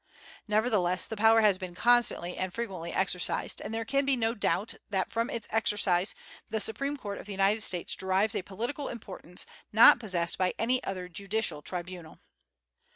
[0.47, 4.73] Nevertheless, the power has been constantly and frequently exercised; and there can be no doubt
[4.89, 6.15] that from its exercise
[6.49, 10.83] the Supreme Court of the United States derives a political importance not possessed by any
[10.83, 12.19] other judicial tribunal.